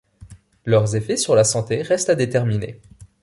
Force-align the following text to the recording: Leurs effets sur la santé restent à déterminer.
Leurs 0.65 0.95
effets 0.95 1.15
sur 1.15 1.35
la 1.35 1.43
santé 1.43 1.83
restent 1.83 2.09
à 2.09 2.15
déterminer. 2.15 2.79